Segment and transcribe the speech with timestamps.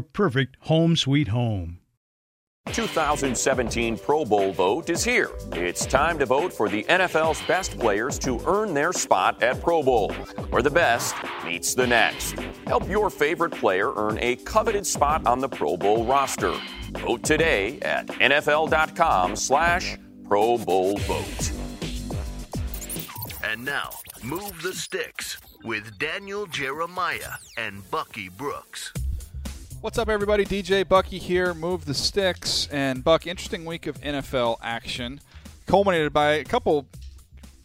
[0.00, 1.78] perfect home sweet home.
[2.72, 5.30] 2017 Pro Bowl vote is here.
[5.52, 9.82] It's time to vote for the NFL's best players to earn their spot at Pro
[9.82, 10.12] Bowl,
[10.50, 11.14] where the best
[11.44, 12.32] meets the next.
[12.66, 16.54] Help your favorite player earn a coveted spot on the Pro Bowl roster.
[16.92, 21.52] Vote today at nfl.com slash Pro Bowl vote.
[23.44, 23.90] And now,
[24.24, 28.90] Move the Sticks with Daniel Jeremiah and Bucky Brooks.
[29.84, 30.46] What's up, everybody?
[30.46, 31.52] DJ Bucky here.
[31.52, 32.66] Move the sticks.
[32.68, 35.20] And Buck, interesting week of NFL action,
[35.66, 36.86] culminated by a couple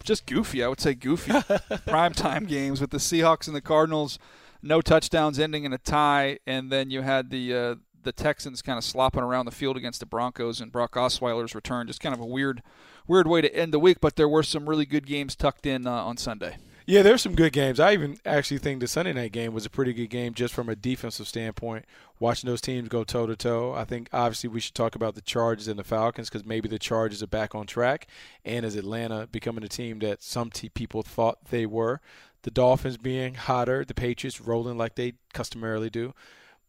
[0.04, 1.32] just goofy, I would say goofy,
[1.88, 4.20] primetime games with the Seahawks and the Cardinals.
[4.62, 8.78] No touchdowns, ending in a tie, and then you had the uh, the Texans kind
[8.78, 11.88] of slopping around the field against the Broncos and Brock Osweiler's return.
[11.88, 12.62] Just kind of a weird,
[13.08, 14.00] weird way to end the week.
[14.02, 16.58] But there were some really good games tucked in uh, on Sunday.
[16.90, 17.80] Yeah, there's some good games.
[17.80, 20.70] I even actually think the Sunday night game was a pretty good game just from
[20.70, 21.86] a defensive standpoint.
[22.20, 25.22] Watching those teams go toe to toe, I think obviously we should talk about the
[25.22, 28.08] Chargers and the Falcons because maybe the Chargers are back on track,
[28.44, 32.02] and as Atlanta becoming a team that some t- people thought they were.
[32.42, 36.16] The Dolphins being hotter, the Patriots rolling like they customarily do.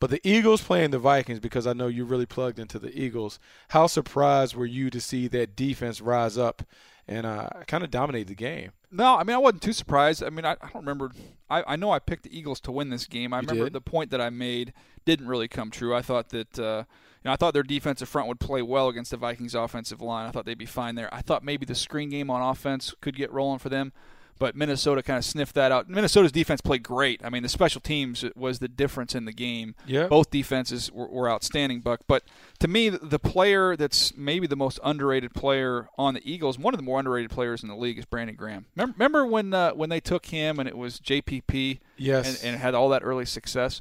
[0.00, 3.38] But the Eagles playing the Vikings because I know you really plugged into the Eagles.
[3.68, 6.62] How surprised were you to see that defense rise up
[7.08, 8.72] and uh, kind of dominated the game?
[8.90, 10.22] No, I mean I wasn't too surprised.
[10.22, 11.10] I mean I, I don't remember.
[11.48, 13.32] I, I know I picked the Eagles to win this game.
[13.32, 13.72] I You remember did?
[13.72, 14.72] the point that I made
[15.04, 15.94] didn't really come true.
[15.94, 19.10] I thought that uh, you know I thought their defensive front would play well against
[19.12, 20.26] the Vikings offensive line.
[20.28, 21.12] I thought they'd be fine there.
[21.12, 23.92] I thought maybe the screen game on offense could get rolling for them.
[24.40, 25.88] But Minnesota kind of sniffed that out.
[25.88, 27.20] Minnesota's defense played great.
[27.22, 29.74] I mean, the special teams was the difference in the game.
[29.86, 30.08] Yeah.
[30.08, 31.80] Both defenses were, were outstanding.
[31.82, 32.00] Buck.
[32.08, 32.24] But
[32.58, 36.78] to me, the player that's maybe the most underrated player on the Eagles, one of
[36.78, 38.64] the more underrated players in the league, is Brandon Graham.
[38.74, 42.42] Remember, remember when uh, when they took him and it was JPP, Yes.
[42.42, 43.80] and, and had all that early success.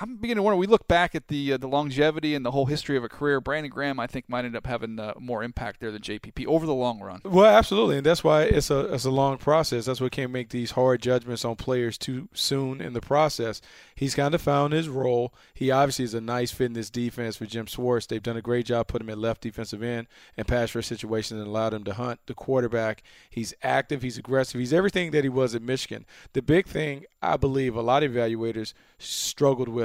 [0.00, 0.56] I'm beginning to wonder.
[0.56, 3.40] We look back at the uh, the longevity and the whole history of a career.
[3.40, 6.66] Brandon Graham, I think, might end up having uh, more impact there than JPP over
[6.66, 7.20] the long run.
[7.24, 9.86] Well, absolutely, and that's why it's a it's a long process.
[9.86, 13.60] That's why we can't make these hard judgments on players too soon in the process.
[13.94, 15.34] He's kind of found his role.
[15.54, 18.06] He obviously is a nice fit in this defense for Jim Schwartz.
[18.06, 21.40] They've done a great job putting him at left defensive end and pass rush situations
[21.40, 23.02] and allowed him to hunt the quarterback.
[23.30, 24.02] He's active.
[24.02, 24.58] He's aggressive.
[24.58, 26.06] He's everything that he was at Michigan.
[26.32, 29.81] The big thing I believe a lot of evaluators struggled with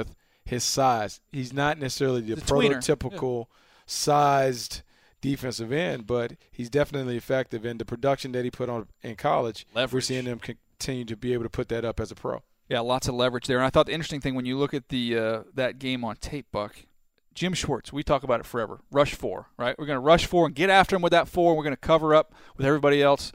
[0.48, 1.20] his size.
[1.30, 2.76] He's not necessarily the tweener.
[2.76, 3.46] prototypical
[3.86, 4.82] sized
[5.20, 7.64] defensive end, but he's definitely effective.
[7.64, 11.32] And the production that he put on in college, we're seeing him continue to be
[11.32, 12.42] able to put that up as a pro.
[12.68, 13.58] Yeah, lots of leverage there.
[13.58, 16.16] And I thought the interesting thing when you look at the uh, that game on
[16.16, 16.76] tape, Buck,
[17.34, 18.80] Jim Schwartz, we talk about it forever.
[18.90, 19.78] Rush four, right?
[19.78, 21.50] We're going to rush four and get after him with that four.
[21.50, 23.32] And we're going to cover up with everybody else.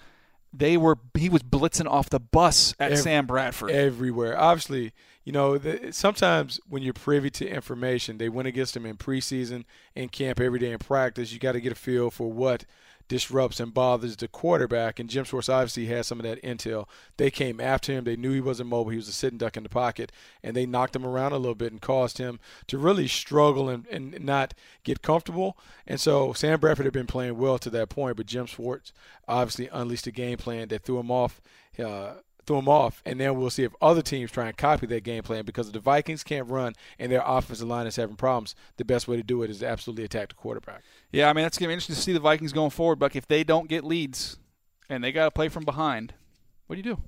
[0.52, 3.72] They were he was blitzing off the bus at Ev- Sam Bradford.
[3.72, 4.40] everywhere.
[4.40, 4.94] Obviously,
[5.24, 9.64] you know, the, sometimes when you're privy to information, they went against him in preseason,
[9.96, 11.32] in camp, every day in practice.
[11.32, 12.66] You got to get a feel for what
[13.08, 15.00] disrupts and bothers the quarterback.
[15.00, 16.88] And Jim Schwartz obviously had some of that intel.
[17.18, 18.04] They came after him.
[18.04, 18.92] They knew he wasn't mobile.
[18.92, 20.12] He was a sitting duck in the pocket,
[20.42, 23.86] and they knocked him around a little bit and caused him to really struggle and,
[23.88, 24.54] and not
[24.84, 25.58] get comfortable.
[25.88, 28.94] And so Sam Bradford had been playing well to that point, but Jim Schwartz
[29.28, 31.42] obviously unleashed a game plan that threw him off.
[31.78, 32.14] Uh,
[32.46, 35.24] threw them off, and then we'll see if other teams try and copy that game
[35.24, 35.46] plan.
[35.46, 39.08] Because if the Vikings can't run and their offensive line is having problems, the best
[39.08, 40.84] way to do it is to absolutely attack the quarterback.
[41.12, 43.00] Yeah, I mean that's gonna be interesting to see the Vikings going forward.
[43.00, 44.38] But if they don't get leads
[44.90, 46.14] and they got to play from behind,
[46.68, 47.02] what do you do?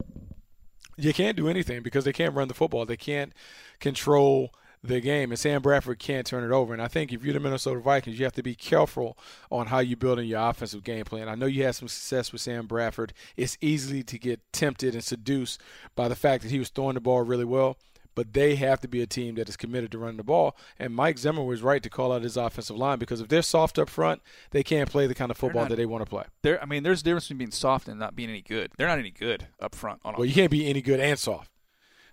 [0.97, 2.85] You can't do anything because they can't run the football.
[2.85, 3.33] They can't
[3.79, 4.53] control
[4.87, 6.73] the game, and Sam Bradford can't turn it over.
[6.73, 9.17] And I think if you're the Minnesota Vikings, you have to be careful
[9.51, 11.27] on how you build in your offensive game plan.
[11.29, 13.13] I know you had some success with Sam Bradford.
[13.35, 15.61] It's easy to get tempted and seduced
[15.95, 17.77] by the fact that he was throwing the ball really well.
[18.13, 20.55] But they have to be a team that is committed to running the ball.
[20.79, 23.77] And Mike Zimmer was right to call out his offensive line because if they're soft
[23.77, 24.21] up front,
[24.51, 26.23] they can't play the kind of football not- that they want to play.
[26.41, 28.71] There, I mean, there's a difference between being soft and not being any good.
[28.77, 29.99] They're not any good up front.
[30.05, 31.51] On Well, you can't be any good and soft.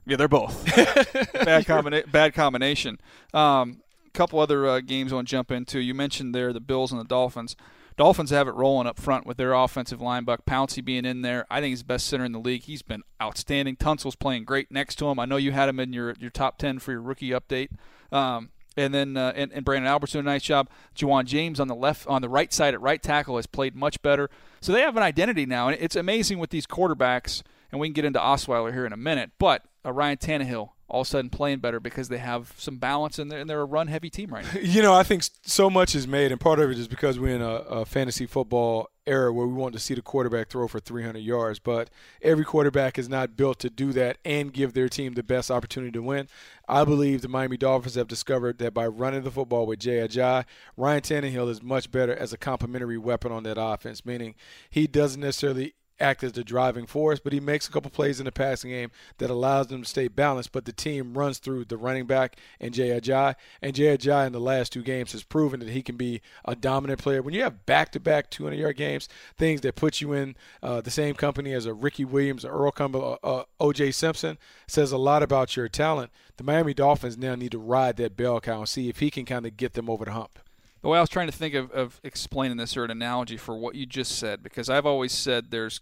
[0.04, 3.00] Yeah, they're both bad combina- bad combination.
[3.32, 5.80] Um, a couple other uh, games I want to jump into.
[5.80, 7.56] You mentioned there the Bills and the Dolphins.
[7.96, 10.24] Dolphins have it rolling up front with their offensive line.
[10.24, 11.46] Buck Pouncey being in there.
[11.50, 12.62] I think he's the best center in the league.
[12.62, 13.76] He's been outstanding.
[13.76, 15.18] Tunsil's playing great next to him.
[15.18, 17.68] I know you had him in your your top ten for your rookie update.
[18.10, 20.68] Um, and then uh, and, and Branden Albert's doing a nice job.
[20.96, 24.00] Ja'Wuan James on the left on the right side at right tackle has played much
[24.02, 24.30] better.
[24.60, 27.42] So they have an identity now, and it's amazing with these quarterbacks.
[27.70, 31.00] And we can get into Osweiler here in a minute, but uh, Ryan Tannehill all
[31.00, 33.64] of a sudden playing better because they have some balance and they're, and they're a
[33.64, 34.60] run heavy team right now.
[34.60, 37.34] You know, I think so much is made, and part of it is because we're
[37.34, 40.80] in a, a fantasy football era where we want to see the quarterback throw for
[40.80, 41.58] 300 yards.
[41.58, 41.90] But
[42.20, 45.92] every quarterback is not built to do that and give their team the best opportunity
[45.92, 46.28] to win.
[46.68, 50.44] I believe the Miami Dolphins have discovered that by running the football with Jay Ajayi,
[50.76, 54.34] Ryan Tannehill is much better as a complementary weapon on that offense, meaning
[54.70, 58.26] he doesn't necessarily act as the driving force, but he makes a couple plays in
[58.26, 60.52] the passing game that allows them to stay balanced.
[60.52, 64.32] But the team runs through the running back and Jay Ajayi, and Jay Ajayi in
[64.32, 67.22] the last two games has proven that he can be a dominant player.
[67.22, 71.52] When you have back-to-back 200-yard games, things that put you in uh, the same company
[71.52, 73.92] as a Ricky Williams, or Earl Campbell, uh, uh, O.J.
[73.92, 76.10] Simpson, says a lot about your talent.
[76.36, 79.24] The Miami Dolphins now need to ride that bell cow and see if he can
[79.24, 80.38] kind of get them over the hump.
[80.82, 83.56] The way I was trying to think of, of explaining this or an analogy for
[83.56, 85.80] what you just said, because I've always said there's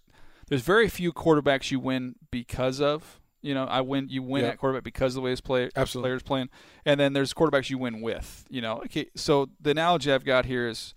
[0.51, 3.17] there's very few quarterbacks you win because of.
[3.43, 4.09] You know, I win.
[4.11, 4.51] You win Yeah.
[4.51, 6.09] at quarterback because of the way his play, Absolutely.
[6.11, 6.51] players playing,
[6.85, 8.45] and then there's quarterbacks you win with.
[8.51, 9.07] You know, okay.
[9.17, 10.93] So the analogy I've got here is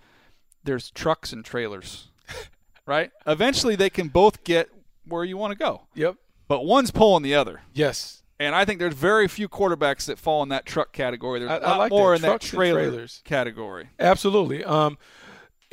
[0.65, 2.09] there's trucks and trailers,
[2.85, 3.11] right?
[3.25, 4.67] Eventually, they can both get
[5.05, 6.15] where you want to go, Yep.
[6.50, 7.61] but one's pulling the other.
[7.73, 8.23] Yes.
[8.39, 11.39] And I think there's very few quarterbacks that fall in that truck category.
[11.39, 12.15] There's I- a I lot like more that.
[12.15, 13.21] in that Trucks and trailer trailers.
[13.23, 13.89] category.
[14.00, 14.65] Absolutely.
[14.65, 14.97] Um,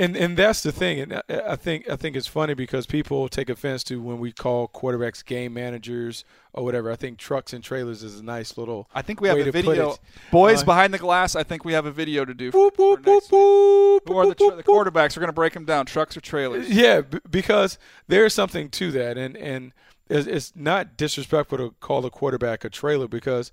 [0.00, 1.00] and and that's the thing.
[1.00, 4.32] And I- I think I think it's funny because people take offense to when we
[4.32, 6.90] call quarterbacks game managers or whatever.
[6.90, 8.88] I think trucks and trailers is a nice little.
[8.94, 9.96] I think we have a video.
[10.32, 12.76] Boys Uh, behind the glass, I think we have a video to do for, Boop,
[12.76, 15.16] boop, boop, boop, Who are the, tra- the quarterbacks?
[15.16, 15.86] We're going to break them down.
[15.86, 16.68] Trucks or trailers?
[16.68, 19.72] Yeah, b- because there's something to that, and and
[20.08, 23.52] it's, it's not disrespectful to call a quarterback a trailer because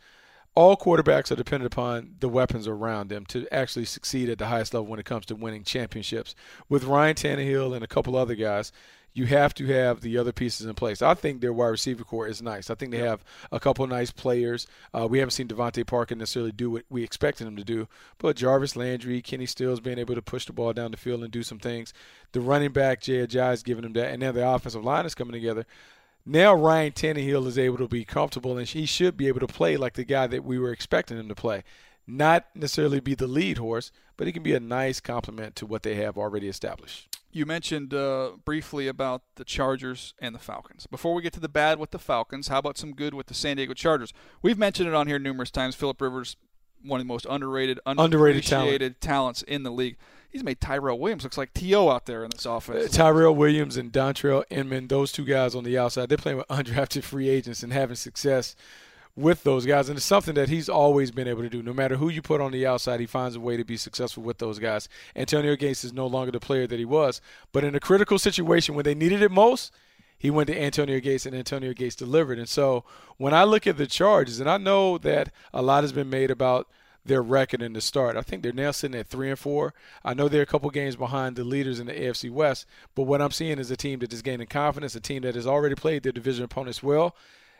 [0.57, 4.74] all quarterbacks are dependent upon the weapons around them to actually succeed at the highest
[4.74, 6.33] level when it comes to winning championships.
[6.68, 8.71] With Ryan Tannehill and a couple other guys,
[9.13, 11.04] you have to have the other pieces in place.
[11.04, 12.71] I think their wide receiver core is nice.
[12.71, 14.65] I think they have a couple nice players.
[14.95, 17.88] Uh, we haven't seen DeVante Parker necessarily do what we expected him to do,
[18.18, 21.31] but Jarvis Landry, Kenny Stills being able to push the ball down the field and
[21.31, 21.94] do some things.
[22.31, 25.13] The running back, Jay Ajayi, is giving them that, and now the offensive line is
[25.13, 25.68] coming together.
[26.29, 29.77] Now Ryan Tannehill is able to be comfortable, and he should be able to play
[29.77, 31.63] like the guy that we were expecting him to play.
[32.06, 35.84] Not necessarily be the lead horse, but he can be a nice complement to what
[35.84, 37.17] they have already established.
[37.31, 40.86] You mentioned uh, briefly about the Chargers and the Falcons.
[40.86, 43.34] Before we get to the bad with the Falcons, how about some good with the
[43.34, 44.12] San Diego Chargers?
[44.41, 45.75] We've mentioned it on here numerous times.
[45.75, 46.36] Philip Rivers,
[46.84, 49.01] one of the most underrated, Underrated talent.
[49.01, 49.98] talents in the league.
[50.29, 51.89] He's made Tyrell Williams looks like T.O.
[51.89, 52.91] out there in this Uh, offense.
[52.91, 57.03] Tyrell Williams and Dontrelle Inman, those two guys on the outside, they're playing with undrafted
[57.03, 58.55] free agents and having success
[59.15, 59.89] with those guys.
[59.89, 61.63] And it's something that he's always been able to do.
[61.63, 64.22] No matter who you put on the outside, he finds a way to be successful
[64.22, 64.88] with those guys.
[65.15, 67.19] Antonio Gates is no longer the player that he was.
[67.51, 69.72] But in a critical situation when they needed it most,
[70.17, 72.39] he went to Antonio Gates and Antonio Gates delivered.
[72.39, 72.83] And so
[73.17, 76.31] when I look at the Chargers, and I know that a lot has been made
[76.31, 76.67] about
[77.07, 78.15] their record in the start.
[78.15, 79.74] I think they're now sitting at three and four.
[80.03, 83.21] I know they're a couple games behind the leaders in the AFC West, but what
[83.21, 86.03] I'm seeing is a team that is gaining confidence, a team that has already played
[86.03, 87.15] their division opponents well.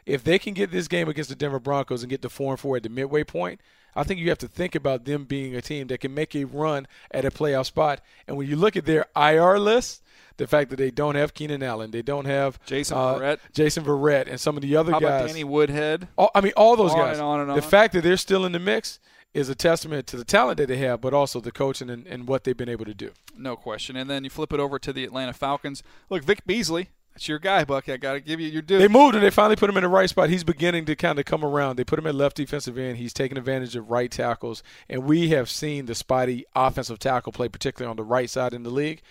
[0.06, 2.60] If they can get this game against the Denver Broncos and get to four and
[2.60, 3.60] four at the midway point,
[3.96, 6.46] I think you have to think about them being a team that can make a
[6.46, 8.02] run at a playoff spot.
[8.28, 10.04] And when you look at their IR list,
[10.38, 13.40] the fact that they don't have Keenan Allen, they don't have Jason uh, Verrett.
[13.54, 15.22] Jason Verrett, and some of the other how guys.
[15.22, 16.08] about Danny Woodhead?
[16.18, 17.18] All, I mean, all those On guys.
[17.18, 19.00] and on and The fact that they're still in the mix
[19.34, 22.28] is a testament to the talent that they have, but also the coaching and, and
[22.28, 23.12] what they've been able to do.
[23.38, 23.96] No question.
[23.96, 25.84] And then you flip it over to the Atlanta Falcons.
[26.10, 27.94] Look, Vic Beasley It's your guy, Bucky.
[27.94, 28.80] I got to give you your due.
[28.80, 30.30] They moved and they finally put him in the right spot.
[30.30, 31.76] He's beginning to kind of come around.
[31.76, 32.98] They put him at left defensive end.
[32.98, 37.48] He's taking advantage of right tackles, and we have seen the spotty offensive tackle play,
[37.50, 39.02] particularly on the right side in the league.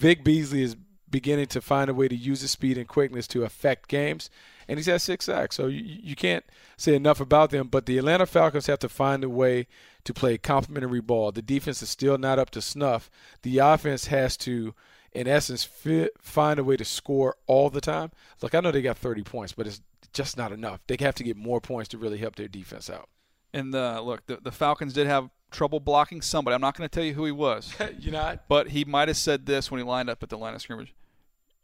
[0.00, 0.76] Vic Beasley is
[1.10, 4.30] beginning to find a way to use his speed and quickness to affect games,
[4.66, 5.56] and he's had six sacks.
[5.56, 6.44] So you, you can't
[6.76, 7.68] say enough about them.
[7.68, 9.66] But the Atlanta Falcons have to find a way
[10.04, 11.32] to play complementary ball.
[11.32, 13.10] The defense is still not up to snuff.
[13.42, 14.74] The offense has to
[15.12, 18.12] in essence, fit, find a way to score all the time.
[18.40, 19.80] Look, I know they got 30 points, but it's
[20.12, 20.80] just not enough.
[20.86, 23.08] They have to get more points to really help their defense out.
[23.52, 26.54] And uh, look, the, the Falcons did have trouble blocking somebody.
[26.54, 27.74] I'm not going to tell you who he was.
[27.98, 28.48] you not?
[28.48, 30.94] But he might have said this when he lined up at the line of scrimmage.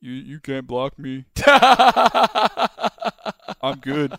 [0.00, 1.25] You you can't block me.
[3.62, 4.14] I'm good.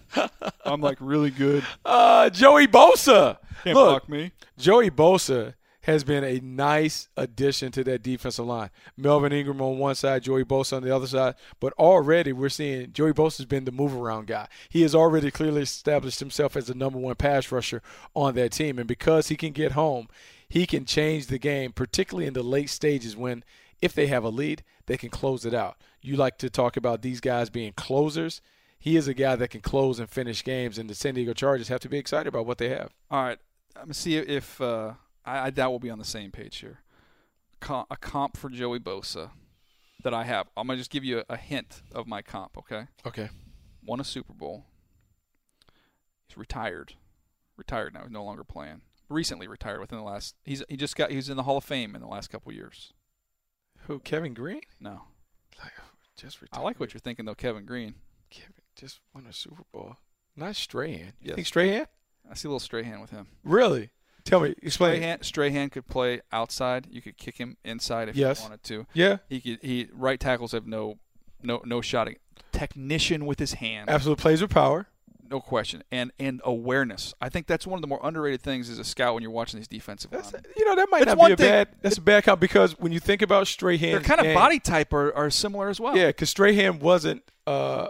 [0.65, 1.63] I'm like really good.
[1.85, 3.37] Uh, Joey Bosa.
[3.63, 4.31] Can't Look, block me.
[4.57, 5.53] Joey Bosa
[5.87, 8.69] has been a nice addition to that defensive line.
[8.97, 11.35] Melvin Ingram on one side, Joey Bosa on the other side.
[11.61, 14.49] But already we're seeing Joey Bosa has been the move around guy.
[14.67, 17.81] He has already clearly established himself as the number one pass rusher
[18.13, 18.77] on that team.
[18.77, 20.09] And because he can get home,
[20.49, 23.45] he can change the game, particularly in the late stages when
[23.81, 25.77] if they have a lead, they can close it out.
[26.01, 28.41] You like to talk about these guys being closers.
[28.77, 31.69] He is a guy that can close and finish games, and the San Diego Chargers
[31.69, 32.93] have to be excited about what they have.
[33.09, 33.39] All right.
[33.79, 34.93] I'm to see if uh,
[35.27, 36.79] I, I doubt we'll be on the same page here.
[37.59, 39.31] Com- a comp for Joey Bosa
[40.03, 40.47] that I have.
[40.55, 42.57] I'm gonna just give you a, a hint of my comp.
[42.57, 42.85] Okay.
[43.05, 43.29] Okay.
[43.85, 44.65] Won a Super Bowl.
[46.27, 46.93] He's retired.
[47.57, 48.03] Retired now.
[48.03, 48.81] He's no longer playing.
[49.09, 50.35] Recently retired within the last.
[50.43, 51.11] He's he just got.
[51.11, 52.93] He's in the Hall of Fame in the last couple years.
[53.87, 53.99] Who?
[53.99, 54.61] Kevin Greene?
[54.81, 55.03] No.
[55.63, 55.71] Like,
[56.17, 56.61] just retired.
[56.61, 57.95] I like what you're thinking though, Kevin Greene.
[58.29, 59.95] Kevin just won a Super Bowl.
[60.35, 61.13] Not Strahan.
[61.21, 61.35] You Yes.
[61.35, 61.85] think Strahan?
[62.29, 63.27] I see a little Strahan with him.
[63.43, 63.91] Really?
[64.29, 64.53] Tell me.
[64.61, 64.97] Explain.
[64.97, 66.87] Strahan, Strahan could play outside.
[66.91, 68.39] You could kick him inside if Yes.
[68.39, 68.85] you wanted to.
[68.93, 69.17] Yeah.
[69.29, 69.59] He could.
[69.61, 70.97] He right tackles have no,
[71.41, 72.07] no, no shot.
[72.51, 74.87] Technician with his hand, Absolute plays with power.
[75.29, 77.13] no question, and and awareness.
[77.21, 79.59] I think that's one of the more underrated things as a scout when you're watching
[79.59, 80.51] these defensive That's, linemen.
[80.57, 81.67] you know that might It's not be a thing- bad.
[81.81, 84.93] That's a bad count because when you think about Strahan, Their kind of body type
[84.93, 85.95] are, are similar as well.
[85.95, 87.89] Yeah, because Strahan wasn't uh,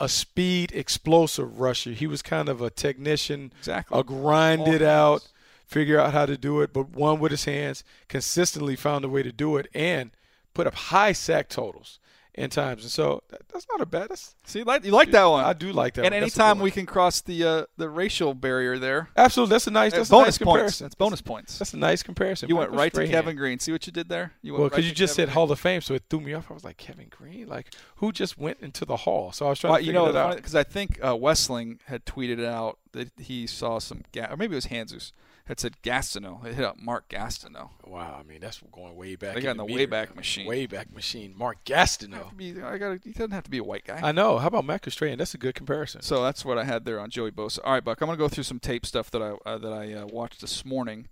[0.00, 1.90] a speed explosive rusher.
[1.90, 3.98] He was kind of a technician, Exactly.
[3.98, 5.26] a grind All it out,
[5.68, 9.22] figure out how to do it, but one with his hands, consistently found a way
[9.22, 10.10] to do it and
[10.54, 12.00] put up high sack totals
[12.34, 12.82] in times.
[12.84, 14.08] And so that, that's not a bad.
[14.44, 15.44] See, you like, you like that one.
[15.44, 16.04] I do like that.
[16.06, 16.22] and one.
[16.22, 19.92] Anytime we can cross the uh, the racial barrier there, absolutely, that's a nice.
[19.92, 20.52] that's That's bonus a nice points.
[20.54, 20.84] comparison.
[20.86, 21.58] That's bonus points.
[21.58, 22.48] That's a nice comparison.
[22.48, 23.06] you went right to.
[23.08, 23.58] Kevin Greene.
[23.58, 24.32] See what you did there?
[24.40, 25.34] You went Well, right because you just Kevin said Green.
[25.34, 26.50] Hall of Fame, so it threw me off.
[26.50, 29.32] I was like, Kevin Greene, like who just went into the Hall?
[29.32, 30.36] So I was trying Well, to you figure know, that out.
[30.36, 34.52] because I think uh, Wesseling had tweeted out that he saw some, ga- or maybe
[34.54, 35.10] it was Hanzus
[35.48, 36.44] had said Gastineau.
[36.44, 37.70] It hit up Mark Gastineau.
[37.86, 39.34] Wow, I mean that's going way back.
[39.34, 39.86] They got in the the.
[39.86, 40.46] Wayback Machine.
[40.46, 41.34] Wayback machine.
[41.36, 42.36] Mark Gastineau.
[42.36, 42.98] be- I got.
[43.02, 43.98] He doesn't have to be a white guy.
[44.02, 44.38] I know.
[44.38, 45.18] How about Michael Strahan?
[45.18, 46.02] That's a good comparison.
[46.02, 47.60] So that's what I had there on Joey Bosa.
[47.64, 48.00] All right, Buck.
[48.00, 50.40] I'm going to go through some tape stuff that I uh, that I uh, watched
[50.42, 51.08] this morning.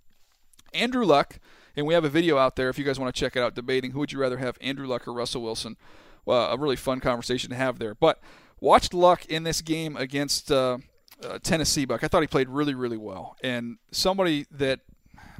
[0.73, 1.39] Andrew Luck,
[1.75, 3.55] and we have a video out there if you guys want to check it out.
[3.55, 5.77] Debating who would you rather have, Andrew Luck or Russell Wilson.
[6.25, 7.95] Well, a really fun conversation to have there.
[7.95, 8.19] But
[8.59, 10.77] watched Luck in this game against uh,
[11.23, 11.85] uh, Tennessee.
[11.85, 12.03] Buck.
[12.03, 14.81] I thought he played really really well, and somebody that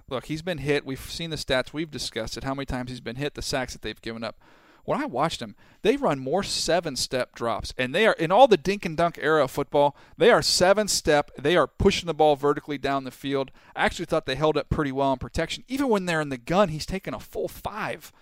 [0.10, 0.86] look he's been hit.
[0.86, 1.74] We've seen the stats.
[1.74, 2.44] We've discussed it.
[2.44, 3.36] How many times he's been hit?
[3.36, 4.38] The sacks that they've given up
[4.88, 7.74] when I watched him, they run more seven step drops.
[7.78, 10.88] And they are, in all the dink and dunk era of football, they are seven
[10.88, 11.30] step.
[11.38, 13.52] They are pushing the ball vertically down the field.
[13.76, 15.66] I actually thought they held up pretty well in protection.
[15.68, 18.14] Even when they're in the gun, he's taking a full five.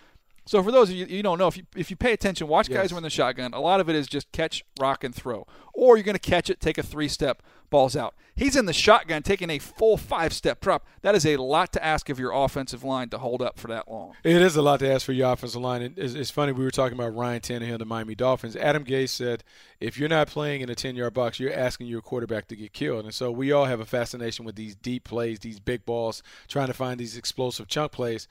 [0.45, 2.69] So for those of you you don't know, if you if you pay attention, watch
[2.69, 2.93] guys Yes.
[2.93, 3.53] when the shotgun.
[3.53, 6.49] A lot of it is just catch, rock, and throw, or you're going to catch
[6.49, 8.13] it, take a three step, balls out.
[8.35, 10.85] He's in the shotgun, taking a full five step drop.
[11.01, 13.89] That is a lot to ask of your offensive line to hold up for that
[13.89, 14.13] long.
[14.23, 15.81] It is a lot to ask for your offensive line.
[15.81, 18.55] And it's, it's funny, we were talking about Ryan Tannehill, the Miami Dolphins.
[18.55, 19.43] Adam Gase said,
[19.79, 22.71] if you're not playing in a 10 yard box, you're asking your quarterback to get
[22.73, 23.05] killed.
[23.05, 26.67] And so we all have a fascination with these deep plays, these big balls, trying
[26.67, 28.27] to find these explosive chunk plays.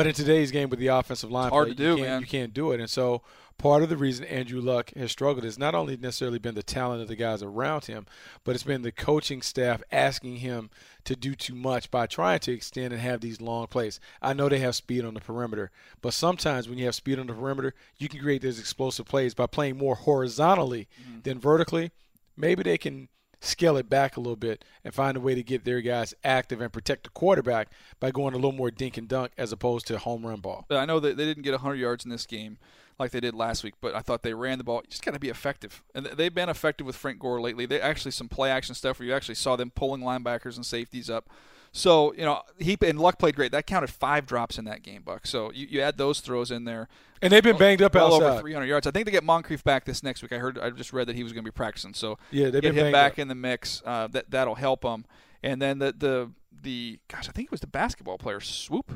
[0.00, 2.20] But in today's game with the offensive line, hard play, to you do, can't.
[2.22, 2.80] You can't do it.
[2.80, 3.20] And so
[3.58, 7.02] part of the reason Andrew Luck has struggled has not only necessarily been the talent
[7.02, 8.06] of the guys around him,
[8.42, 10.70] but it's been the coaching staff asking him
[11.04, 14.00] to do too much by trying to extend and have these long plays.
[14.22, 17.26] I know they have speed on the perimeter, but sometimes when you have speed on
[17.26, 21.20] the perimeter, you can create those explosive plays by playing more horizontally Mm-hmm.
[21.24, 21.90] than vertically.
[22.38, 23.08] Maybe they can
[23.40, 26.60] scale it back a little bit and find a way to get their guys active
[26.60, 27.68] and protect the quarterback
[27.98, 30.66] by going a little more dink and dunk as opposed to home run ball.
[30.70, 32.58] I know that they didn't get 100 yards in this game
[32.98, 34.82] like they did last week, but I thought they ran the ball.
[34.84, 37.64] You just got to be effective, and they've been effective with Frank Gore lately.
[37.64, 41.08] They actually some play action stuff where you actually saw them pulling linebackers and safeties
[41.08, 41.30] up.
[41.72, 43.52] So you know he and Luck played great.
[43.52, 45.26] That counted five drops in that game, Buck.
[45.26, 46.88] So you, you add those throws in there,
[47.22, 48.26] and they've been banged up well outside.
[48.26, 48.86] over 300 yards.
[48.86, 50.32] I think they get Moncrief back this next week.
[50.32, 51.94] I heard I just read that he was going to be practicing.
[51.94, 53.18] So yeah, they've get been him back up.
[53.20, 53.82] in the mix.
[53.86, 55.04] Uh, that that'll help them.
[55.42, 56.30] And then the the
[56.62, 58.92] the gosh, I think it was the basketball player swoop.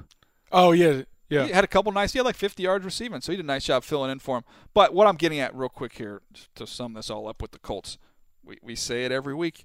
[0.50, 1.46] Oh yeah, yeah.
[1.46, 2.12] He had a couple nice.
[2.12, 4.38] He had like 50 yards receiving, so he did a nice job filling in for
[4.38, 4.44] him.
[4.72, 6.22] But what I'm getting at, real quick here,
[6.56, 7.98] to sum this all up with the Colts,
[8.44, 9.64] we we say it every week.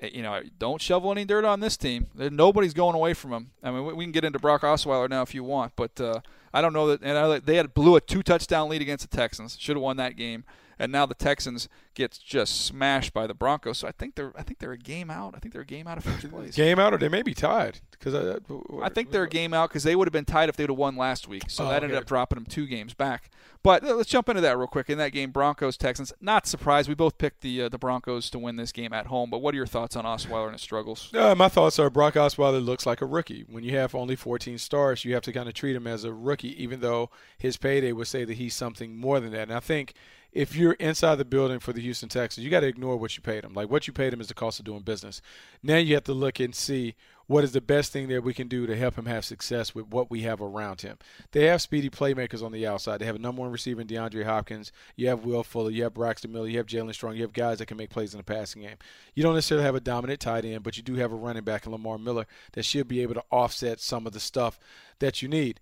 [0.00, 2.08] Eh, You know, don't shovel any dirt on this team.
[2.14, 3.50] Nobody's going away from them.
[3.62, 6.20] I mean, we- can get into Brock Osweiler now if you want, but uh,
[6.52, 7.02] I don't know that.
[7.02, 9.56] And I, they had blew a two touchdown lead against the Texans.
[9.58, 10.44] Should have won that game.
[10.78, 13.78] And now the Texans get just smashed by the Broncos.
[13.78, 15.34] So I think they're I think they're a game out.
[15.36, 16.54] I think they're a game out of first place.
[16.56, 18.36] Game out, or they may be tied because I,
[18.82, 20.70] I think they're a game out because they would have been tied if they would
[20.70, 21.44] have won last week.
[21.48, 23.30] So Oh, that ended up dropping them two games back.
[23.62, 24.90] But uh, let's jump into that real quick.
[24.90, 26.12] In that game, Broncos Texans.
[26.20, 26.88] Not surprised.
[26.88, 29.30] We both picked the uh, the Broncos to win this game at home.
[29.30, 31.10] But what are your thoughts on Osweiler and his struggles?
[31.14, 33.44] Uh, my thoughts are Brock Osweiler looks like a rookie.
[33.48, 36.12] When you have only 14 stars, you have to kind of treat him as a
[36.12, 39.48] rookie, even though his payday would say that he's something more than that.
[39.48, 39.94] And I think
[40.34, 43.22] if you're inside the building for the Houston Texans, you got to ignore what you
[43.22, 43.54] paid them.
[43.54, 45.22] Like what you paid them is the cost of doing business.
[45.62, 48.48] Now you have to look and see what is the best thing that we can
[48.48, 50.98] do to help him have success with what we have around him.
[51.30, 52.98] They have speedy playmakers on the outside.
[52.98, 54.72] They have a number one receiver in DeAndre Hopkins.
[54.96, 55.70] You have Will Fuller.
[55.70, 56.48] You have Braxton Miller.
[56.48, 57.14] You have Jaelen Strong.
[57.14, 58.76] You have guys that can make plays in the passing game.
[59.14, 61.64] You don't necessarily have a dominant tight end, but you do have a running back
[61.64, 64.58] in Lamar Miller that should be able to offset some of the stuff
[64.98, 65.60] that you need.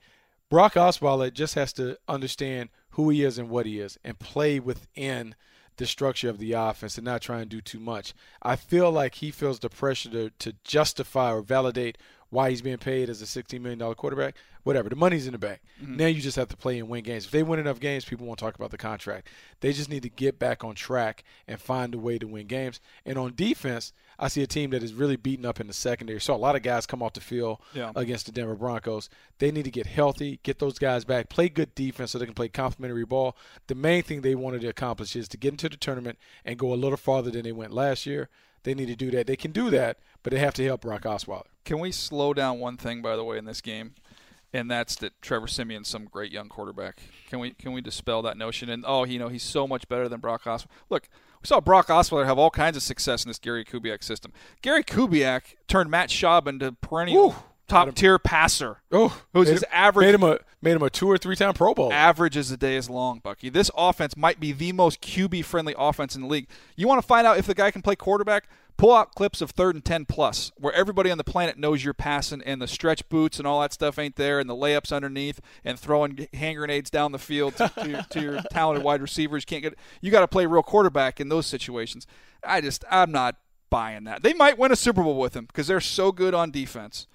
[0.53, 4.61] Brock Osweiler just has to understand who he is and what he is and play
[4.61, 5.35] within
[5.79, 8.13] the structure of the offense and not try and do too much.
[8.43, 11.97] I feel like he feels the pressure to, to justify or validate
[12.29, 14.37] why he's being paid as a $16 million quarterback.
[14.65, 14.89] Whatever.
[14.89, 15.61] The money's in the bank.
[15.83, 15.97] Mm-hmm.
[15.97, 17.25] Now you just have to play and win games.
[17.25, 19.29] If they win enough games, people won't talk about the contract.
[19.61, 22.81] They just need to get back on track and find a way to win games.
[23.05, 26.21] And on defense, I see a team that is really beaten up in the secondary.
[26.21, 27.91] So a lot of guys come off the field Yeah.
[27.97, 29.09] against the Denver Broncos.
[29.39, 32.35] They need to get healthy, get those guys back, play good defense so they can
[32.35, 33.37] play complementary ball.
[33.67, 36.73] The main thing they wanted to accomplish is to get into the tournament and go
[36.73, 38.29] a little farther than they went last year.
[38.63, 39.27] They need to do that.
[39.27, 41.47] They can do that, but they have to help Brock Osweiler.
[41.65, 43.95] Can we slow down one thing, by the way, in this game?
[44.55, 47.01] And that's that Trevor Siemian's some great young quarterback.
[47.31, 48.69] Can we can we dispel that notion?
[48.69, 50.67] And oh, you know, he's so much better than Brock Osweiler.
[50.91, 51.09] Look,
[51.43, 54.33] we saw Brock Osweiler have all kinds of success in this Gary Kubiak system.
[54.61, 57.35] Gary Kubiak turned Matt Schaub into perennial
[57.67, 58.79] top tier passer.
[58.91, 61.75] Oh, Who's his average Made him a made him a two or three time Pro
[61.75, 61.93] Bowl.
[61.93, 63.49] average as the day is long, Bucky.
[63.49, 66.49] This offense might be the most QB friendly offense in the league.
[66.77, 68.49] You want to find out if the guy can play quarterback?
[68.77, 71.95] Pull out clips of third and ten plus, where everybody on the planet knows you're
[71.95, 75.41] passing, and the stretch boots and all that stuff ain't there, and the layups underneath,
[75.65, 79.45] and throwing hand grenades down the field to, to, your, to your talented wide receivers.
[79.45, 79.75] Can't get.
[80.01, 82.07] You got to play real quarterback in those situations.
[82.45, 83.37] I just, I'm not
[83.71, 84.23] buying that.
[84.23, 87.07] They might win a Super Bowl with him because they're so good on defense,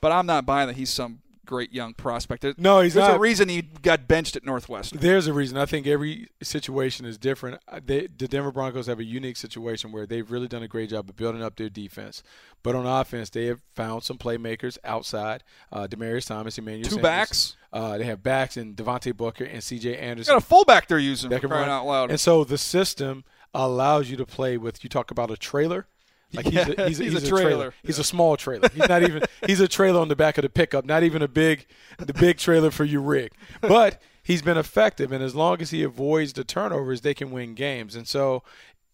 [0.00, 2.44] but I'm not buying that he's some great young prospect.
[2.58, 5.00] No, he's There's a reason he got benched at Northwestern.
[5.00, 5.56] There's a reason.
[5.56, 7.60] I think every situation is different.
[7.68, 10.90] Uh, They, the Denver Broncos have a unique situation where they've really done a great
[10.90, 12.22] job of building up their defense.
[12.62, 15.44] But on offense, they have found some playmakers outside.
[15.72, 17.02] Uh, Demaryius Thomas, Emmanuel Two Sanders.
[17.02, 17.56] backs?
[17.72, 19.96] Uh, they have backs in Devontae Booker and C.J.
[19.96, 20.32] Anderson.
[20.32, 22.10] got a fullback they're using that for can crying run out loud.
[22.10, 24.82] And so the system allows you to play with.
[24.82, 25.86] You talk about a trailer.
[26.36, 27.50] Like he's, a, Yeah, he's, a, he's he's a a trailer.
[27.50, 27.74] trailer.
[27.82, 28.68] He's a small trailer.
[28.68, 29.22] He's not even.
[29.46, 30.84] He's a trailer on the back of the pickup.
[30.84, 31.66] Not even a big,
[31.98, 33.32] the big trailer for your rig.
[33.60, 37.54] But he's been effective, and as long as he avoids the turnovers, they can win
[37.54, 37.94] games.
[37.96, 38.42] And so.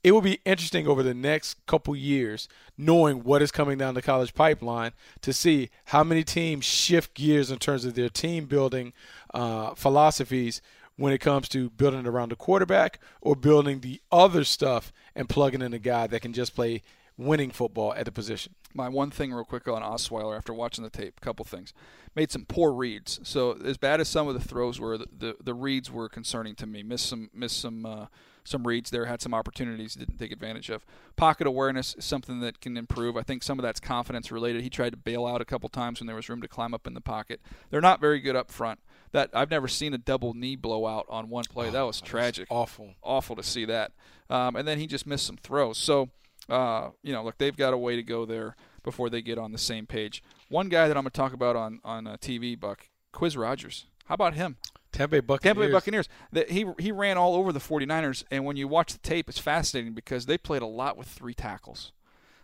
[0.05, 4.03] It will be interesting over the next couple years, knowing what is coming down the
[4.03, 8.95] college pipeline, to see how many teams shift gears in terms of their team building
[9.33, 10.61] uh, philosophies
[10.97, 15.63] when it comes to building around the quarterback or building the other stuff and plugging
[15.63, 16.83] in a guy that can just play
[17.17, 18.55] winning football at the position.
[18.75, 21.75] My one thing, real quick, on Osweiler after watching the tape, a couple things.
[22.15, 23.21] Made some poor reads.
[23.23, 26.55] So as bad as some of the throws were, the the, the reads were concerning
[26.57, 26.83] to me.
[26.83, 28.07] Missed some missed some uh,
[28.45, 29.07] some reads there.
[29.07, 30.85] Had some opportunities didn't take advantage of.
[31.17, 33.17] Pocket awareness is something that can improve.
[33.17, 34.63] I think some of that's confidence related.
[34.63, 36.87] He tried to bail out a couple times when there was room to climb up
[36.87, 37.41] in the pocket.
[37.71, 38.81] They're not very good up front.
[39.13, 41.69] That I've never seen a double knee blowout on one play.
[41.71, 42.47] that was tragic.
[42.51, 42.95] Awful.
[43.03, 43.93] awful to see that.
[44.31, 45.77] Um, and then he just missed some throws.
[45.77, 46.09] So,
[46.49, 49.53] uh, you know, look, they've got a way to go there before they get on
[49.53, 50.23] the same page.
[50.49, 53.87] One guy that I'm going to talk about on on uh, TV, Buck, Quiz Rogers.
[54.07, 54.57] How about him?
[54.91, 55.55] Tampa Bay Buccaneers.
[55.55, 56.09] Tampa Bay Buccaneers.
[56.33, 59.39] That he he ran all over the 49ers, and when you watch the tape, it's
[59.39, 61.93] fascinating because they played a lot with three tackles.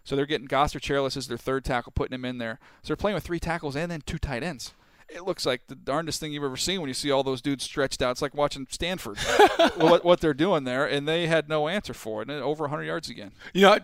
[0.05, 2.59] So they're getting Gosder Cherilus as their third tackle, putting him in there.
[2.83, 4.73] So they're playing with three tackles and then two tight ends.
[5.09, 7.65] It looks like the darndest thing you've ever seen when you see all those dudes
[7.65, 8.13] stretched out.
[8.13, 9.19] It's like watching Stanford,
[9.77, 12.31] what, what they're doing there, and they had no answer for it.
[12.31, 13.33] And over 100 yards again.
[13.53, 13.79] You know,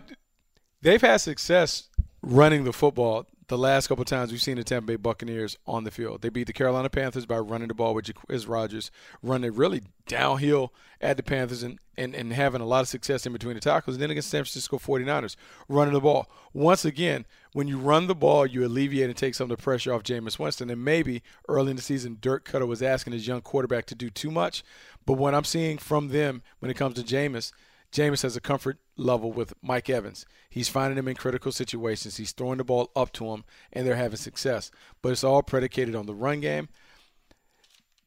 [0.81, 1.89] they've had success
[2.21, 5.91] running the football the last couple times we've seen the Tampa Bay Buccaneers on the
[5.91, 6.21] field.
[6.21, 10.73] They beat the Carolina Panthers by running the ball with Jacquizz Rogers, running really downhill
[10.99, 13.95] at the Panthers and, and, and having a lot of success in between the tackles.
[13.95, 15.35] And then against San Francisco 49ers,
[15.67, 16.29] running the ball.
[16.53, 19.93] Once again, when you run the ball, you alleviate and take some of the pressure
[19.93, 20.69] off Jameis Winston.
[20.69, 24.09] And maybe early in the season, Dirk Koetter was asking his young quarterback to do
[24.09, 24.63] too much.
[25.05, 27.51] But what I'm seeing from them when it comes to Jameis–
[27.95, 30.25] Jameis has a comfort level with Mike Evans.
[30.49, 32.17] He's finding him in critical situations.
[32.17, 34.69] He's throwing the ball up to him, and they're having success.
[35.01, 36.67] But it's all predicated on the run game.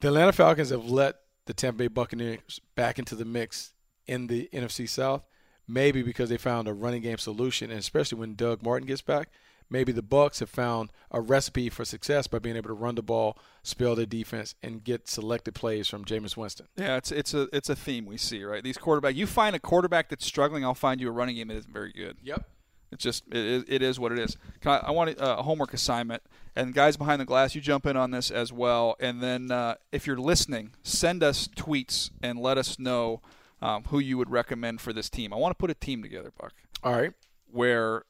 [0.01, 3.73] The Atlanta Falcons have let the Tampa Bay Buccaneers back into the mix
[4.07, 5.25] in the NFC South,
[5.67, 9.31] maybe because they found a running game solution, and especially when Doug Martin gets back–
[9.71, 13.03] maybe the Bucks have found a recipe for success by being able to run the
[13.03, 16.67] ball, spell their defense, and get selected plays from Jameis Winston.
[16.77, 18.63] Yeah, it's it's a it's a theme we see right.
[18.63, 21.57] These quarterback, you find a quarterback that's struggling, I'll find you a running game that
[21.57, 22.17] isn't very good.
[22.23, 22.45] Yep.
[22.91, 24.37] It's just it is, it is what it is.
[24.65, 26.23] I, I, want a, homework assignment,
[26.57, 28.97] and guys behind the glass, you jump in on this as well.
[28.99, 33.21] And then uh, if you're listening, send us tweets and let us know
[33.61, 35.33] um, who you would recommend for this team.
[35.33, 36.55] I want to put a team together, Buck.
[36.83, 37.13] All right.
[37.51, 38.05] Where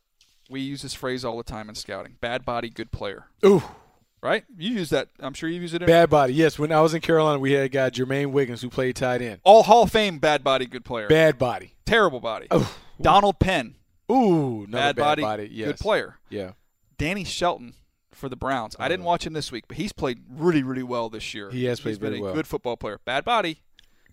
[0.48, 3.26] we use this phrase all the time in scouting: bad body, good player.
[3.44, 3.62] Ooh.
[4.20, 4.44] Right?
[4.56, 5.10] You use that.
[5.20, 5.82] I'm sure you use it.
[5.82, 6.34] In bad body.
[6.34, 6.58] Yes.
[6.58, 9.40] When I was in Carolina, we had a guy Jermaine Wiggins who played tight end.
[9.44, 11.06] All Hall of Fame, bad body, good player.
[11.06, 11.74] Bad body.
[11.86, 12.48] Terrible body.
[12.52, 12.66] Ooh.
[13.00, 13.76] Donald Penn.
[14.10, 15.48] Ooh, bad, bad body, body.
[15.52, 15.68] Yes.
[15.68, 16.16] good player.
[16.30, 16.52] Yeah.
[16.96, 17.74] Danny Shelton
[18.12, 18.74] for the Browns.
[18.78, 19.08] I didn't uh-huh.
[19.08, 21.50] watch him this week, but he's played really, really well this year.
[21.50, 22.34] He has played he's been a well.
[22.34, 23.00] Good football player.
[23.04, 23.62] Bad body.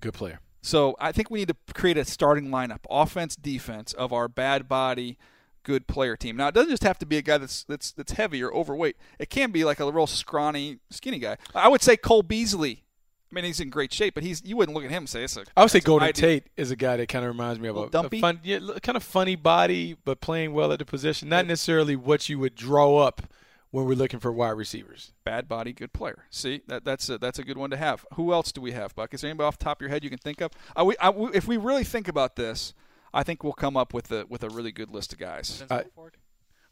[0.01, 0.39] Good player.
[0.61, 4.67] So I think we need to create a starting lineup, offense, defense, of our bad
[4.67, 5.17] body
[5.65, 6.37] good player team.
[6.37, 8.95] Now it doesn't just have to be a guy that's that's that's heavy or overweight.
[9.19, 11.35] It can be like a real scrawny, skinny guy.
[11.53, 12.83] I would say Cole Beasley.
[13.31, 15.23] I mean, he's in great shape, but he's you wouldn't look at him and say
[15.23, 15.43] it's a.
[15.57, 17.81] I would say Golden Tate is a guy that kind of reminds me of a,
[17.81, 21.27] a fun, yeah, kind of funny body, but playing well at the position.
[21.27, 23.23] Not necessarily what you would draw up
[23.71, 25.11] when we're looking for wide receivers.
[25.25, 26.25] Bad body, good player.
[26.29, 28.05] See, that, that's a, that's a good one to have.
[28.13, 29.13] Who else do we have, Buck?
[29.13, 30.51] Is there anybody off the top of your head you can think of?
[30.81, 32.73] We, are we, if we really think about this,
[33.15, 35.63] I think we'll come up with a with a really good list of guys.
[35.69, 35.83] Uh,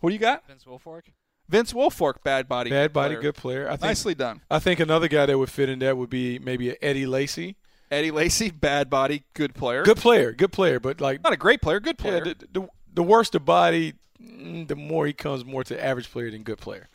[0.01, 0.45] what do you got?
[0.47, 1.03] Vince Wilfork.
[1.49, 3.21] Vince Wilfork, bad body, bad body, player.
[3.21, 3.67] good player.
[3.67, 4.41] I think, Nicely done.
[4.51, 7.55] I think another guy that would fit in that would be maybe Eddie Lacy.
[7.89, 9.83] Eddie Lacy, bad body, good player.
[9.83, 12.25] Good player, good player, but like not a great player, good player.
[12.25, 16.11] Yeah, the, the, the worse the body, mm, the more he comes more to average
[16.11, 16.87] player than good player.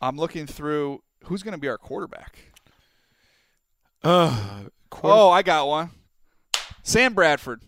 [0.00, 2.36] I'm looking through who's going to be our quarterback.
[4.02, 5.90] Uh, quarter- oh, I got one.
[6.82, 7.62] Sam Bradford.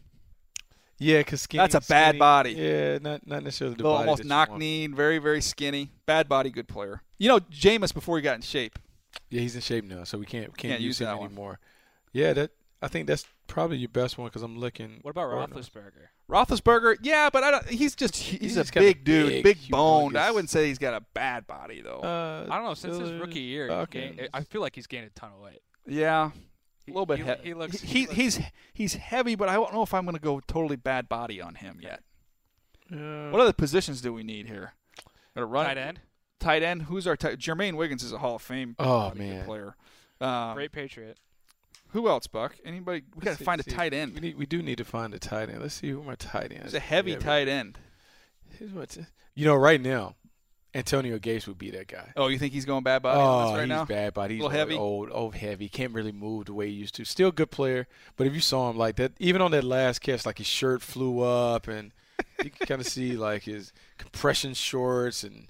[1.02, 2.52] Yeah, because that's a bad skinny, body.
[2.52, 6.50] Yeah, not not necessarily the Little, body almost knock kneed, very very skinny, bad body,
[6.50, 7.02] good player.
[7.18, 8.78] You know, Jameis before he got in shape.
[9.28, 11.48] Yeah, he's in shape now, so we can't can't, can't use, use him that anymore.
[11.48, 11.58] One.
[12.12, 15.00] Yeah, that I think that's probably your best one because I'm looking.
[15.02, 16.08] What about Roethlisberger?
[16.30, 20.16] Roethlisberger, yeah, but I don't, he's just he's, he's a big dude, big, big boned.
[20.16, 22.00] I wouldn't say he's got a bad body though.
[22.00, 22.74] Uh, I don't know.
[22.74, 24.14] Since his rookie year, okay.
[24.16, 25.62] gained, I feel like he's gained a ton of weight.
[25.86, 26.30] Yeah,
[26.88, 27.18] a little bit.
[27.18, 27.80] He, he, he looks.
[27.80, 28.40] He, he looks, he's
[28.72, 31.56] he's heavy, but I don't know if I'm going to go totally bad body on
[31.56, 32.02] him yet.
[32.92, 34.74] Uh, what other positions do we need here?
[35.34, 36.00] Got a run tight end.
[36.40, 36.82] Tight end.
[36.82, 37.38] Who's our tight?
[37.38, 38.74] Jermaine Wiggins is a Hall of Fame.
[38.78, 39.76] Oh man, player.
[40.20, 41.18] Um, Great Patriot.
[41.90, 42.56] Who else, Buck?
[42.64, 43.02] Anybody?
[43.14, 44.14] We got to find a tight end.
[44.14, 44.36] We need.
[44.36, 45.60] We do need to find a tight end.
[45.60, 46.64] Let's see who my tight end.
[46.64, 47.78] It's a heavy tight end.
[48.58, 48.96] Here's what.
[49.34, 50.16] You know, right now,
[50.74, 52.12] Antonio Gates would be that guy.
[52.16, 53.85] Oh, you think he's going bad body oh, right he's now?
[53.85, 54.35] bad body.
[54.37, 54.76] He's a little heavy.
[54.76, 55.68] old, old heavy.
[55.68, 57.04] Can't really move the way he used to.
[57.04, 60.00] Still a good player, but if you saw him like that, even on that last
[60.00, 61.92] catch, like his shirt flew up, and
[62.42, 65.48] you can kind of see like his compression shorts and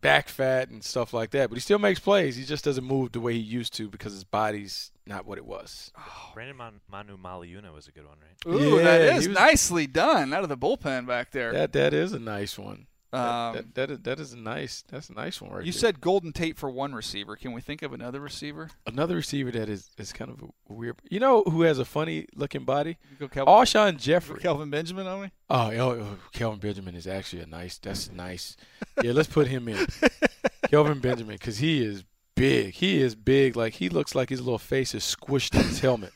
[0.00, 1.48] back fat and stuff like that.
[1.48, 2.36] But he still makes plays.
[2.36, 5.46] He just doesn't move the way he used to because his body's not what it
[5.46, 5.90] was.
[5.98, 6.30] Oh.
[6.34, 8.54] Brandon Man- Manumaleuna was a good one, right?
[8.54, 11.52] Ooh, yeah, that is nicely done out of the bullpen back there.
[11.52, 12.86] That that is a nice one.
[13.16, 14.84] Um, that, that, that, that is a nice.
[14.88, 15.78] That's a nice one right You there.
[15.80, 17.36] said Golden Tate for one receiver.
[17.36, 18.70] Can we think of another receiver?
[18.86, 20.96] Another receiver that is, is kind of a weird.
[21.10, 22.98] You know who has a funny looking body?
[23.10, 24.40] You go Kelvin, Alshon Jeffery.
[24.40, 25.30] Kelvin Benjamin on me.
[25.48, 27.78] Oh, oh, oh, Kelvin Benjamin is actually a nice.
[27.78, 28.56] That's nice.
[29.02, 29.86] yeah, let's put him in.
[30.70, 32.74] Kelvin Benjamin, because he is big.
[32.74, 33.56] He is big.
[33.56, 36.12] Like he looks like his little face is squished in his helmet.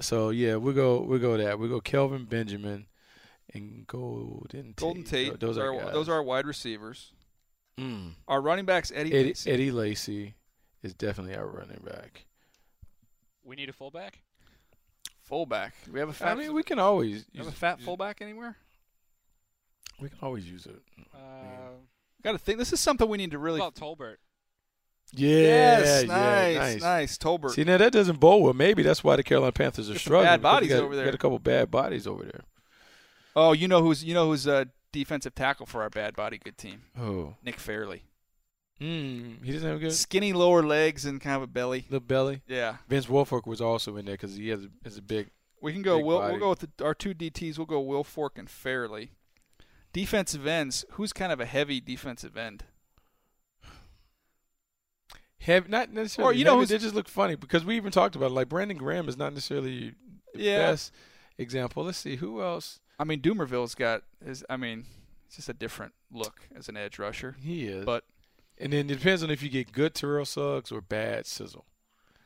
[0.00, 2.86] So yeah, we go we go that we go Kelvin Benjamin
[3.54, 4.76] and Golden Tate.
[4.76, 5.40] Golden Tate.
[5.40, 7.12] Those are our, those are our wide receivers.
[7.78, 8.12] Mm.
[8.28, 9.50] Our running backs Eddie Eddie, Lacy.
[9.50, 10.34] Eddie Lacy
[10.82, 12.26] is definitely our running back.
[13.44, 14.20] We need a fullback.
[15.22, 15.74] Fullback.
[15.90, 16.32] We have a fat.
[16.32, 18.56] I mean, we can always have a fat use- fullback anywhere.
[20.00, 20.80] We can always use it.
[21.14, 21.18] Uh,
[22.22, 22.58] Got to think.
[22.58, 23.60] This is something we need to really.
[23.60, 24.16] what about Tolbert?
[25.12, 27.18] Yeah, yes, yeah, nice, nice, nice.
[27.18, 27.50] Tolbert.
[27.50, 28.52] See, now that doesn't bowl well.
[28.52, 30.26] Maybe that's why the Carolina Panthers are struggling.
[30.26, 31.04] bad bodies got, over you there.
[31.06, 32.42] Got a couple bad bodies over there.
[33.36, 36.58] Oh, you know who's you know who's a defensive tackle for our bad body good
[36.58, 36.82] team?
[36.98, 38.02] Oh, Nick Fairley.
[38.80, 41.84] mm, he doesn't have a good Skinny lower legs and kind of a belly.
[41.90, 42.42] little belly.
[42.48, 42.76] Yeah.
[42.88, 45.30] Vince Wilfork was also in there because he has a, has a big.
[45.62, 45.98] We can go.
[45.98, 47.56] Big We'll, we'll go with the, our two DTs.
[47.58, 49.10] We'll go Wilfork and Fairley.
[49.92, 50.84] Defensive ends.
[50.92, 52.64] Who's kind of a heavy defensive end?
[55.38, 56.34] Heavy, not necessarily.
[56.34, 58.34] Or, you know heavy, who's- they just look funny because we even talked about it.
[58.34, 59.94] Like Brandon Graham is not necessarily
[60.34, 60.58] the Yeah.
[60.70, 60.92] best
[61.38, 61.84] example.
[61.84, 64.44] Let's see who else I mean, Dumervil's got his.
[64.50, 64.84] I mean,
[65.26, 67.34] it's just a different look as an edge rusher.
[67.42, 67.86] he is.
[67.86, 68.04] But
[68.58, 71.64] and then it depends on if you get good Terrell Suggs or bad Sizzle.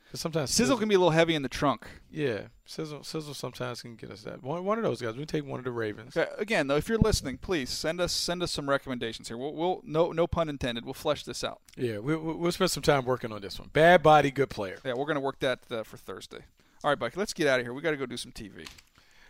[0.03, 1.87] Because sometimes Sizzle can be a little heavy in the trunk.
[2.11, 4.43] Yeah, Sizzle Sizzle sometimes can get us that.
[4.43, 5.15] One, one of those guys.
[5.15, 6.15] We take one of the Ravens.
[6.17, 9.37] Okay, Again, though, if you're listening, please send us send us some recommendations here.
[9.37, 10.83] We'll, we'll no no pun intended.
[10.83, 11.61] We'll flesh this out.
[11.77, 13.69] Yeah, we, we, we'll spend some time working on this one.
[13.71, 14.77] Bad body, good player.
[14.83, 16.43] Yeah, we're gonna work that uh, for Thursday.
[16.83, 17.73] All right, Bucky, let's get out of here.
[17.73, 18.67] We got to go do some TV.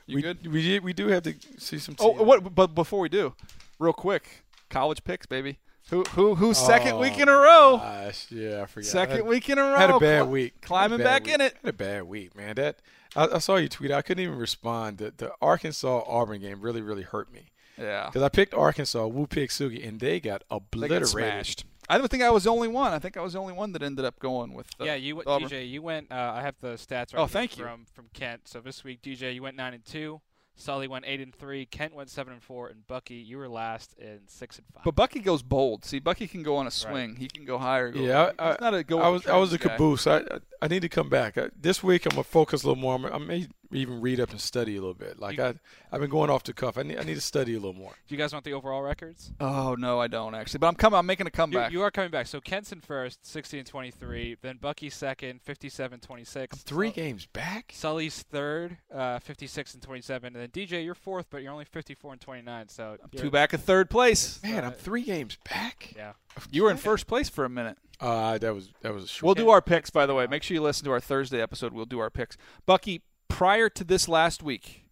[0.08, 0.48] You we, good?
[0.48, 1.96] We we do have to see some.
[2.00, 2.54] Oh, what?
[2.56, 3.34] But before we do,
[3.80, 5.58] real quick, college picks, baby.
[5.90, 7.78] Who who who's second Oh, week in a row?
[7.78, 8.86] Gosh, yeah, I forgot.
[8.88, 9.78] Second had, week in a row.
[9.78, 10.62] Had a bad Cli- week.
[10.62, 11.34] Climbing bad back week.
[11.36, 11.54] in it.
[11.64, 12.56] Had a bad week, man.
[12.56, 12.78] That
[13.16, 13.92] I, I saw you tweet.
[13.92, 14.98] I couldn't even respond.
[14.98, 18.08] The, the Arkansas Auburn game really really hurt me Yeah.
[18.08, 21.08] because I picked Arkansas, Woo Pig Sooie, and they got They got obliterated.
[21.08, 21.66] smashed.
[21.90, 22.94] I don't think I was the only one.
[22.94, 24.68] I think I was the only one that ended up going with.
[24.80, 25.50] Uh, yeah, you went, Auburn.
[25.50, 25.70] DJ.
[25.70, 26.12] You went.
[26.12, 27.14] Uh, I have the stats.
[27.14, 27.64] Right Oh, here thank you.
[27.64, 28.48] From from Kent.
[28.48, 30.22] So this week, DJ, you went nine and two.
[30.58, 31.66] Sully went eight and three.
[31.66, 34.86] Kent went seven and four, and Bucky, you were last in six and five.
[34.86, 35.84] But Bucky goes bold.
[35.84, 37.18] See, Bucky can go on a swing.
[37.18, 37.92] He can go higher.
[37.92, 39.00] Go Yeah, I, he's not a go.
[39.02, 39.70] I was I was a guy.
[39.72, 40.08] caboose.
[40.08, 42.06] I I- I need to come back I, this week.
[42.06, 42.96] I'm gonna focus a little more.
[42.96, 45.20] I'm, I may even read up and study a little bit.
[45.20, 45.54] Like You- I
[45.92, 46.78] I've been going off the cuff.
[46.78, 47.94] I need I need to study a little more.
[48.08, 49.32] Do you guys want the overall records?
[49.40, 50.60] Oh no, I don't actually.
[50.60, 50.98] But I'm coming.
[50.98, 51.72] I'm making a comeback.
[51.72, 52.28] you are coming back.
[52.28, 54.38] So Kent's in first, 60 and 23.
[54.42, 56.58] Then Bucky second, 57 26.
[56.64, 57.72] Three games back.
[57.76, 60.36] Sully's third, uh, 56 and 27.
[60.36, 62.70] And then DJ, you're fourth, but you're only 54 and 29.
[62.70, 64.42] So Two you're- back at third place.
[64.44, 65.94] Man, I'm Uh, three games back.
[65.96, 66.14] Yeah.
[66.52, 67.78] You were in first place for a minute.
[68.02, 69.24] Uh, that was that was a short.
[69.24, 70.28] We'll do our picks, by the way.
[70.28, 71.72] Make sure you listen to our Thursday episode.
[71.72, 72.36] We'll do our picks.
[72.66, 73.02] Bucky,
[73.36, 74.86] prior to this last week,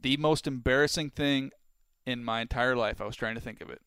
[0.00, 1.50] the most embarrassing thing
[2.06, 3.82] in my entire life, I was trying to think of it.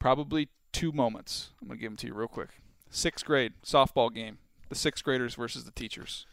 [0.00, 1.50] Probably two moments.
[1.62, 2.48] I'm going to give them to you real quick.
[2.90, 4.38] Sixth grade softball game.
[4.70, 6.26] The sixth graders versus the teachers.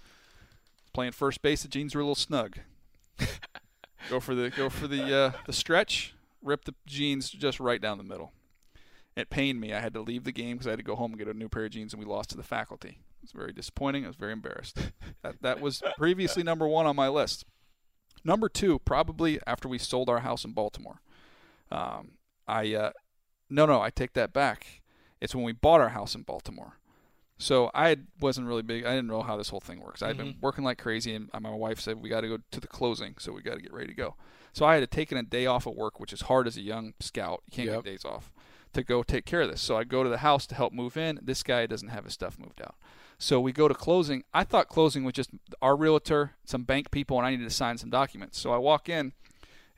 [0.94, 2.58] Playing first base, the jeans were a little snug.
[4.10, 6.16] go for the go for the uh, the stretch.
[6.42, 8.32] Rip the jeans just right down the middle.
[9.16, 9.76] It pained me.
[9.76, 11.38] I had to leave the game because I had to go home and get a
[11.38, 12.98] new pair of jeans, and we lost to the faculty.
[13.18, 14.06] It was very disappointing.
[14.06, 14.78] I was very embarrassed.
[15.24, 17.46] that, that was previously number one on my list.
[18.24, 21.02] Number two, probably after we sold our house in Baltimore.
[21.72, 22.12] Um,
[22.48, 22.92] I uh,
[23.50, 24.82] no, no, I take that back.
[25.20, 26.78] It's when we bought our house in Baltimore.
[27.40, 28.84] So I wasn't really big.
[28.86, 30.02] I didn't know how this whole thing works.
[30.02, 32.68] I'd been working like crazy, and my wife said we got to go to the
[32.68, 34.16] closing, so we got to get ready to go.
[34.54, 36.94] So I had taken a day off of work, which is hard as a young
[37.00, 37.44] scout.
[37.46, 37.84] You can't Yep.
[37.84, 38.32] get days off
[38.74, 39.62] to go take care of this.
[39.62, 41.20] So I go to the house to help move in.
[41.22, 42.76] This guy doesn't have his stuff moved out.
[43.20, 44.24] So we go to closing.
[44.34, 47.78] I thought closing was just our realtor, some bank people, and I needed to sign
[47.78, 48.40] some documents.
[48.40, 49.14] So I walk in,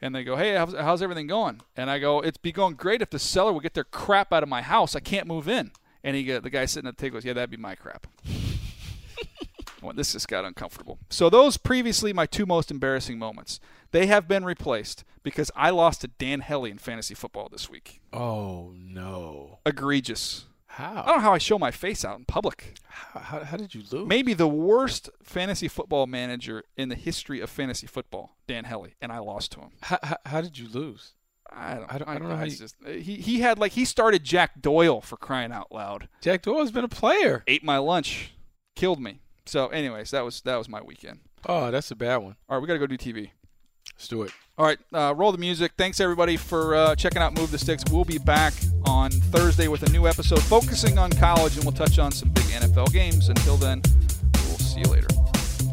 [0.02, 3.02] and they go, "Hey, how's, how's everything going?" And I go, "It's be going great
[3.02, 4.96] if the seller would get their crap out of my house.
[4.96, 5.72] I can't move in."
[6.04, 8.08] And he, the guy sitting at the table goes, "Yeah, that'd be my crap."
[9.82, 11.00] well, this just got uncomfortable.
[11.10, 16.02] So those previously my two most embarrassing moments, they have been replaced because I lost
[16.02, 18.02] to Dan Hellie in fantasy football this week.
[18.12, 19.60] Oh no!
[19.66, 20.46] Egregious.
[20.80, 20.94] I How?
[21.04, 22.76] don't know how I show my face out in public.
[22.88, 24.08] How, how, how did you lose?
[24.08, 29.12] Maybe the worst fantasy football manager in the history of fantasy football, Dan Hellie, and
[29.12, 29.70] I lost to him.
[29.82, 31.14] How, how, how did you lose?
[31.52, 33.72] I don't, I don't- I don't know how you- just uh, he he had like
[33.74, 36.08] he started Jack Doyle for crying out loud.
[36.22, 37.44] Jack Doyle's been a player.
[37.48, 38.34] Ate my lunch,
[38.76, 39.20] killed me.
[39.46, 41.22] So, anyways, that was that was my weekend.
[41.48, 42.36] Oh, that's a bad one.
[42.48, 43.32] All right, we got to go do TV.
[44.00, 44.32] Let's do it.
[44.58, 45.74] All right, uh, roll the music.
[45.78, 47.84] Thanks everybody for uh, checking out Move the Sticks.
[47.92, 48.54] We'll be back
[48.86, 52.46] on Thursday with a new episode focusing on college, and we'll touch on some big
[52.46, 53.28] NFL games.
[53.28, 53.82] Until then,
[54.48, 55.08] we'll see you later.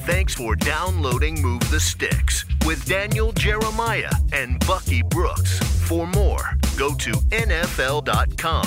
[0.06, 5.60] Thanks for downloading Move the Sticks with Daniel Jeremiah and Bucky Brooks.
[5.88, 8.66] For more, go to nfl.com